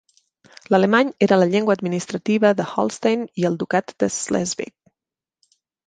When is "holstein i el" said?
2.85-3.61